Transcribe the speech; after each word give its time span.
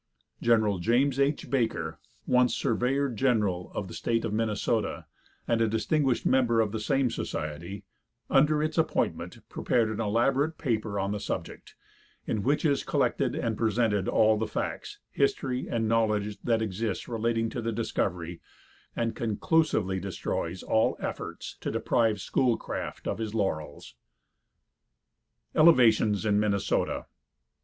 Gen. 0.41 0.81
James 0.81 1.19
H. 1.19 1.47
Baker, 1.51 1.99
once 2.25 2.55
surveyor 2.55 3.07
general 3.07 3.71
of 3.75 3.87
the 3.87 3.93
State 3.93 4.25
of 4.25 4.33
Minnesota, 4.33 5.05
and 5.47 5.61
a 5.61 5.67
distinguished 5.67 6.25
member 6.25 6.59
of 6.59 6.71
the 6.71 6.79
same 6.79 7.11
society, 7.11 7.83
under 8.27 8.63
its 8.63 8.79
appointment, 8.79 9.47
prepared 9.47 9.89
an 9.91 10.01
elaborate 10.01 10.57
paper 10.57 10.99
on 10.99 11.11
the 11.11 11.19
subject, 11.19 11.75
in 12.25 12.41
which 12.41 12.65
is 12.65 12.83
collected 12.83 13.35
and 13.35 13.59
presented 13.59 14.07
all 14.07 14.37
the 14.39 14.47
facts, 14.47 14.97
history 15.11 15.67
and 15.69 15.87
knowledge 15.87 16.41
that 16.43 16.63
exists 16.63 17.07
relating 17.07 17.47
to 17.47 17.61
the 17.61 17.71
discovery, 17.71 18.41
and 18.95 19.15
conclusively 19.15 19.99
destroys 19.99 20.63
all 20.63 20.97
efforts 20.99 21.57
to 21.59 21.69
deprive 21.69 22.19
Schoolcraft 22.19 23.07
of 23.07 23.19
his 23.19 23.35
laurels. 23.35 23.93
ELEVATIONS 25.53 26.25
IN 26.25 26.39
MINNESOTA. 26.39 27.05